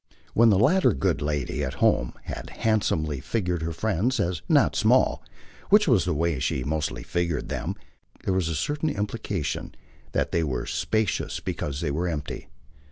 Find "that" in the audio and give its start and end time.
10.13-10.31